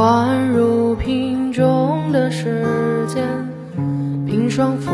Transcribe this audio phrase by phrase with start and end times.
[0.00, 2.64] 灌入瓶中的时
[3.06, 3.22] 间，
[4.24, 4.86] 冰霜覆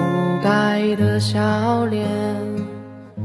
[0.42, 2.04] 盖的笑脸。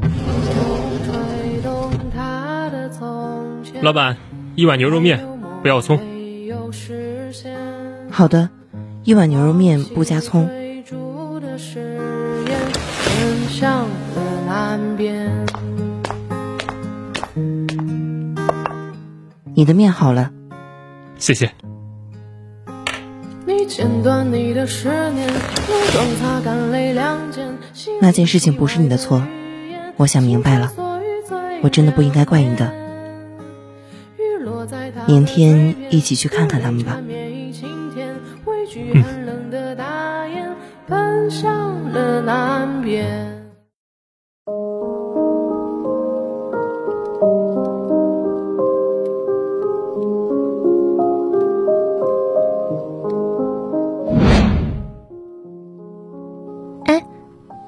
[1.04, 3.82] 吹动他的从前。
[3.82, 4.16] 老板，
[4.54, 5.26] 一碗牛肉面，
[5.60, 5.98] 不要葱。
[8.12, 8.48] 好的，
[9.02, 10.46] 一碗牛肉面不加葱。
[10.46, 11.98] 追逐的誓
[12.46, 12.60] 言
[13.04, 13.88] 奔向了
[14.46, 15.28] 南边。
[19.52, 20.30] 你的面好了，
[21.18, 21.50] 谢谢。
[28.00, 29.22] 那件事情不是你的错，
[29.96, 30.72] 我想明白了，
[31.62, 32.72] 我真的不应该怪你的。
[35.06, 37.00] 明天一起去看看他们吧。
[38.94, 39.04] 嗯。
[40.88, 43.41] 奔向了南边。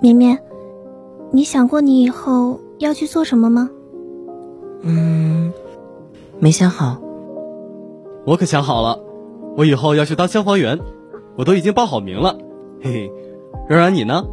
[0.05, 0.38] 绵绵，
[1.30, 3.70] 你想过你以后要去做什么吗？
[4.83, 5.50] 嗯，
[6.38, 7.00] 没想好。
[8.27, 9.00] 我可想好了，
[9.56, 10.78] 我以后要去当消防员，
[11.38, 12.36] 我都已经报好名了。
[12.82, 13.12] 嘿嘿，
[13.66, 14.27] 软软你呢？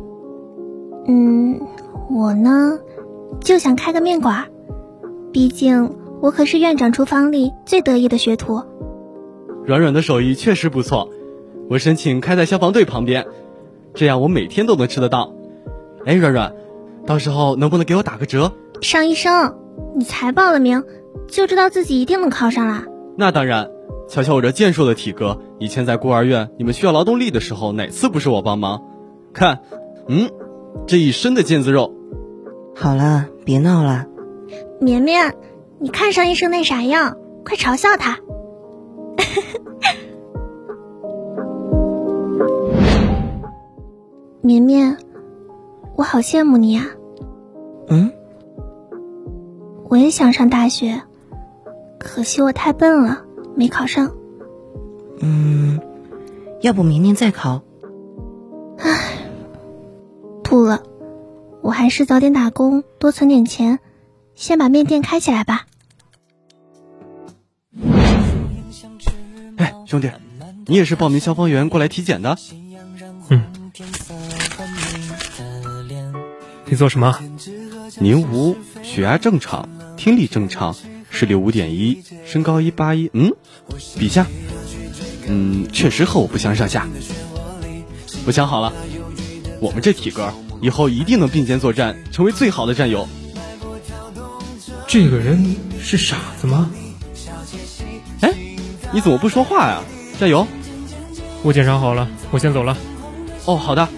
[1.07, 1.61] 嗯，
[2.09, 2.77] 我呢，
[3.39, 4.49] 就想开个面馆，
[5.31, 8.61] 毕竟我可是院长厨房里最得意的学徒。
[9.63, 11.07] 软软的手艺确实不错，
[11.69, 13.25] 我申请开在消防队旁边，
[13.93, 15.31] 这样我每天都能吃得到。
[16.05, 16.53] 哎，软软，
[17.05, 18.51] 到时候能不能给我打个折？
[18.81, 19.55] 尚医生，
[19.95, 20.83] 你才报了名，
[21.27, 22.85] 就知道自己一定能考上啦？
[23.17, 23.69] 那当然。
[24.07, 28.83] 瞧瞧我这健硕的体格，以前在孤儿院，你们需要劳动力的时候，哪次不是我帮忙？
[29.31, 29.61] 看，
[30.09, 30.29] 嗯，
[30.85, 31.93] 这一身的腱子肉。
[32.75, 34.07] 好了，别闹了。
[34.81, 35.33] 绵绵，
[35.79, 38.19] 你看尚医生那啥样，快嘲笑他。
[44.41, 44.97] 绵绵，
[46.01, 46.87] 我好羡慕你呀。
[47.87, 48.11] 嗯。
[49.87, 50.99] 我也想上大学，
[51.99, 53.23] 可惜我太笨了。
[53.55, 54.11] 没考上，
[55.19, 55.79] 嗯，
[56.61, 57.61] 要不明年再考？
[58.79, 59.29] 唉，
[60.43, 60.81] 吐了，
[61.61, 63.77] 我还是早点打工，多存点钱，
[64.33, 65.67] 先把面店开起来吧。
[69.57, 70.09] 哎，兄弟，
[70.65, 72.35] 你也是报名消防员过来体检的？
[73.29, 73.60] 嗯。
[76.71, 77.19] 你做什么？
[77.99, 79.67] 宁无，血压正常，
[79.97, 80.73] 听力正常。
[81.09, 83.33] 视力五点一，身高一八一，嗯，
[83.99, 84.25] 比下，
[85.27, 86.87] 嗯，确实和我不相上下。
[88.25, 88.71] 我想好了，
[89.59, 93.05] 我们这体格，以后一定能并肩作战，成为最好的战友。
[94.87, 96.71] 这个人是傻子吗？
[98.21, 98.33] 哎，
[98.93, 99.83] 你怎么不说话呀？
[100.17, 100.47] 战友，
[101.43, 102.77] 我检查好了，我先走了。
[103.43, 103.89] 哦，好的，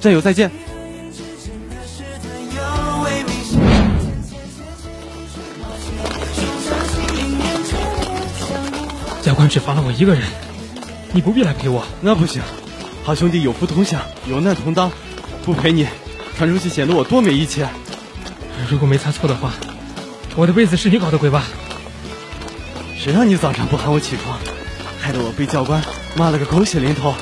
[0.00, 0.50] 战友再见。
[9.22, 10.24] 教官只罚了我一个人，
[11.12, 11.84] 你不必来陪我。
[12.00, 12.42] 那不行，
[13.04, 14.90] 好兄弟有福同享，有难同当，
[15.44, 15.86] 不陪你，
[16.36, 17.64] 传出去显得我多没义气。
[18.68, 19.52] 如果没猜错的话，
[20.34, 21.44] 我的被子是你搞的鬼吧？
[22.98, 24.36] 谁让你早上不喊我起床，
[25.00, 25.80] 害得我被教官
[26.16, 27.14] 骂了个狗血淋头。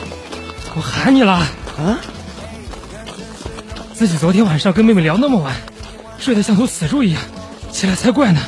[0.75, 1.99] 我喊你了啊！
[3.93, 5.55] 自己昨天晚上跟妹妹聊那么晚，
[6.19, 7.23] 睡得像头死猪一样，
[7.71, 8.41] 起来才怪呢。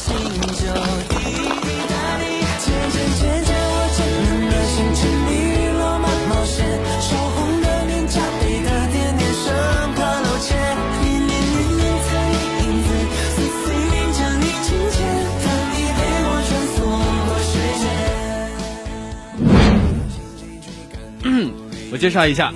[21.92, 22.50] 我介绍一下，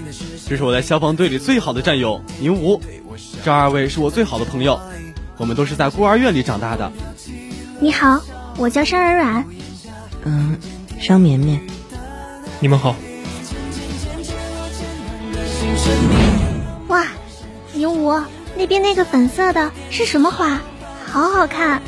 [0.49, 2.81] 这是我在消防队里最好的战友宁吴，
[3.45, 4.81] 这二位是我最好的朋友，
[5.37, 6.93] 我们都是在孤儿院里长大的。
[7.81, 8.21] 你好，
[8.57, 9.45] 我叫商软软。
[10.25, 10.59] 嗯，
[11.01, 11.61] 商绵绵。
[12.61, 12.95] 你们好。
[16.89, 17.07] 哇，
[17.73, 18.23] 宁吴，
[18.57, 20.61] 那边那个粉色的是什么花？
[21.07, 21.83] 好好看。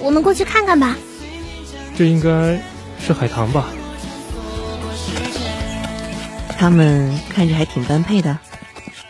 [0.00, 0.96] 我们过去看看吧。
[1.96, 2.60] 这应该
[3.00, 3.64] 是海棠吧。
[6.58, 8.38] 他们看着还挺般配的，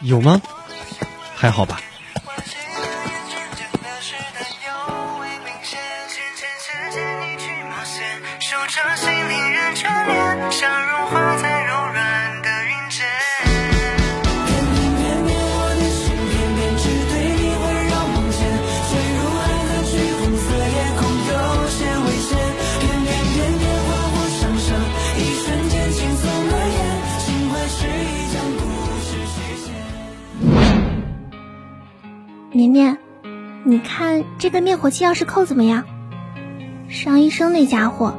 [0.00, 0.40] 有吗？
[1.34, 1.80] 还好吧。
[32.50, 32.96] 绵绵
[33.64, 35.84] 你看这个灭火器钥匙扣怎么样？
[36.88, 38.14] 尚医生那家伙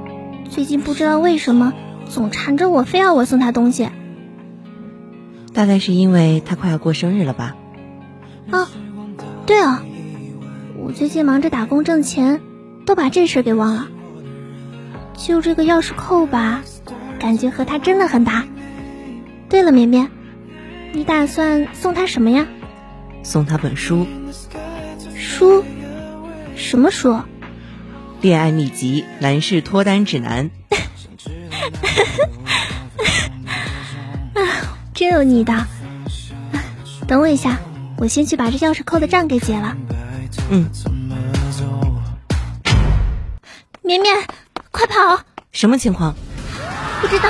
[0.56, 1.74] 最近不知道为什么
[2.08, 3.90] 总缠着我，非要我送他东西。
[5.54, 7.58] 大概是因为他快要过生日了吧？
[8.54, 8.66] 哦，
[9.46, 9.80] 对哦，
[10.82, 12.40] 我最近忙着打工挣钱，
[12.86, 13.90] 都把这事给忘了。
[15.18, 16.64] 就这个钥匙扣吧，
[17.20, 18.46] 感觉和他真的很搭。
[19.50, 20.10] 对了，绵绵，
[20.94, 22.48] 你打算送他什么呀？
[23.24, 24.08] 送他本书。
[25.18, 25.66] 书？
[26.56, 27.20] 什么书？
[28.26, 30.50] 恋爱秘籍，男士脱单指南。
[34.34, 34.42] 啊，
[34.96, 35.54] 真有你的！
[37.08, 37.60] 等我一下，
[38.00, 39.78] 我先去把这钥匙扣的账给结了。
[40.50, 40.68] 嗯。
[43.84, 44.16] 绵绵，
[44.72, 45.22] 快跑！
[45.52, 46.16] 什么情况？
[47.02, 47.30] 不知道，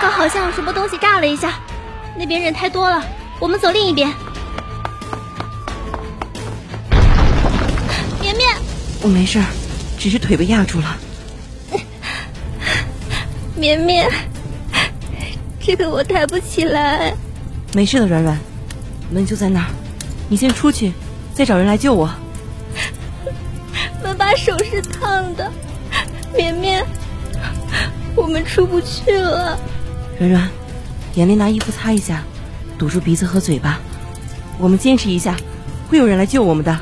[0.00, 1.54] 刚好像有什么东西炸了一下，
[2.16, 3.04] 那边人太多了，
[3.40, 4.08] 我们走另一边。
[8.20, 8.56] 绵绵，
[9.02, 9.42] 我没事。
[10.02, 10.96] 只是腿被压住了，
[13.54, 14.10] 绵绵，
[15.60, 17.14] 这个我抬不起来。
[17.72, 18.36] 没事的，软软，
[19.12, 19.66] 门就在那儿，
[20.28, 20.92] 你先出去，
[21.32, 22.12] 再找人来救我。
[24.02, 25.48] 门把手是烫的，
[26.34, 26.84] 绵绵，
[28.16, 29.56] 我们出不去了。
[30.18, 30.50] 软软，
[31.14, 32.24] 眼泪拿衣服擦一下，
[32.76, 33.78] 堵住鼻子和嘴巴。
[34.58, 35.36] 我们坚持一下，
[35.88, 36.76] 会有人来救我们的。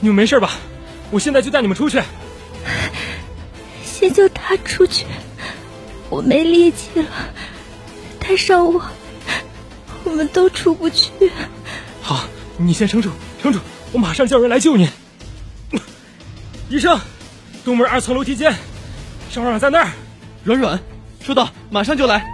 [0.00, 0.52] 你们没事吧？
[1.10, 2.00] 我现在就带你们出去。
[3.82, 5.04] 先救他出去，
[6.08, 7.06] 我没力气了，
[8.20, 8.80] 带上我，
[10.04, 11.10] 我们都出不去。
[12.00, 12.24] 好，
[12.56, 13.10] 你先撑住，
[13.42, 13.58] 撑住，
[13.92, 14.88] 我马上叫人来救你。
[16.68, 16.98] 医生，
[17.64, 18.54] 东门二层楼梯间，
[19.30, 19.90] 邵软软在那儿。
[20.44, 20.78] 软软，
[21.20, 22.24] 收到，马上就来。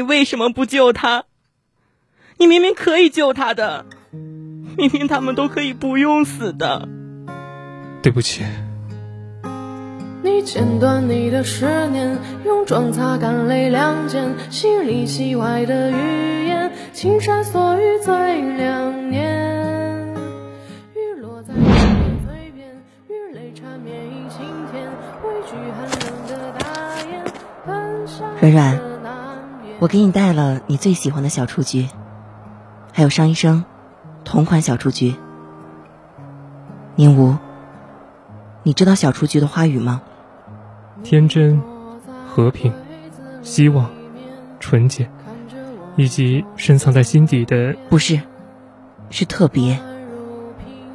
[0.00, 1.24] 你为什么不救他？
[2.38, 3.84] 你明明可以救他的，
[4.78, 6.88] 明明他们都可以不用死的。
[8.02, 8.42] 对不起。
[10.22, 20.14] 你剪断你的十年，用妆擦干泪两肩，戏里戏外的语言，青山锁于最两年。
[20.94, 21.74] 雨落在你的
[22.24, 22.68] 嘴边，
[23.06, 24.88] 雨泪缠绵一晴天，
[25.22, 26.64] 畏惧寒冷的大
[27.04, 27.22] 雁，
[27.66, 28.26] 奔向。
[28.40, 28.89] 软软。
[29.80, 31.88] 我给你带了你最喜欢的小雏菊，
[32.92, 33.64] 还有商医生
[34.24, 35.14] 同款小雏菊。
[36.96, 37.38] 宁无，
[38.62, 40.02] 你知道小雏菊的花语吗？
[41.02, 41.62] 天真、
[42.28, 42.74] 和平、
[43.40, 43.90] 希望、
[44.60, 45.08] 纯洁，
[45.96, 47.74] 以及深藏在心底的……
[47.88, 48.20] 不是，
[49.08, 49.80] 是特别。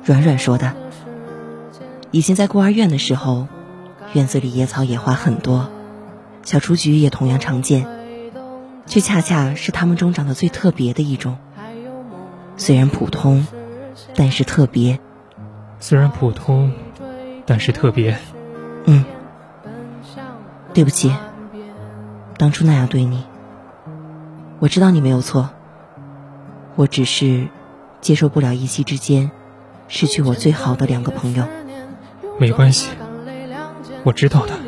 [0.04, 0.75] 软软说的。
[2.12, 3.48] 以前在孤儿院的时候，
[4.13, 5.72] 院子里野草野花很多，
[6.44, 7.88] 小雏菊也同样常见。
[8.86, 11.38] 却恰恰是他们中长得最特别的一种。
[12.58, 13.46] 虽然普通，
[14.15, 15.00] 但是特别。
[15.80, 16.72] 虽然普通，
[17.46, 18.18] 但是特别。
[18.86, 19.06] 嗯。
[20.74, 21.13] 对不起，
[22.38, 23.24] 当初那样对你。
[24.60, 25.50] 我知道你没有错。
[26.75, 27.48] 我只是
[28.01, 29.32] 接受不了一夕之间
[29.88, 31.46] 失去我最好的两个朋友。
[32.38, 32.89] 没关系，
[34.04, 34.65] 我知道的。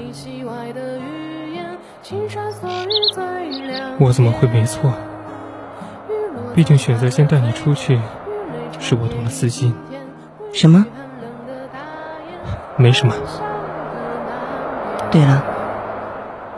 [3.99, 4.93] 我怎么会没错？
[6.55, 7.99] 毕竟选择先带你出去，
[8.79, 9.75] 是我动了私心。
[10.53, 10.85] 什么？
[12.77, 13.13] 没什么。
[15.11, 15.43] 对了，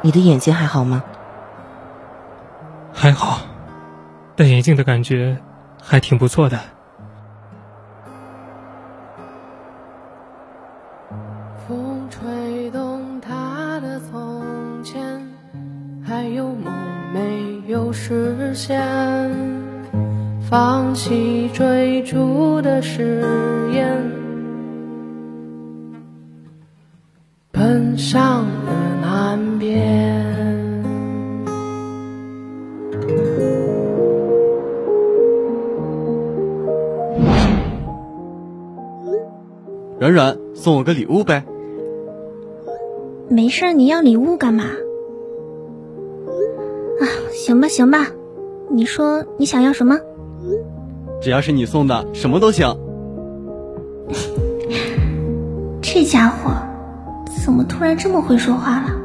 [0.02, 1.04] 你的眼睛还好吗？
[2.94, 3.42] 还好，
[4.36, 5.38] 戴眼镜的感觉
[5.82, 6.60] 还挺不错的。
[22.82, 23.22] 誓
[23.72, 24.12] 言，
[27.52, 30.28] 奔向了南边。
[40.00, 41.44] 软软，送我个礼物呗。
[43.28, 44.64] 没事，你要礼物干嘛？
[47.02, 48.08] 啊行吧，行吧，
[48.70, 50.00] 你说你想要什么？
[51.22, 52.68] 只要是你送的，什么都行。
[55.82, 56.52] 这家伙
[57.44, 58.99] 怎么突然这么会说话了？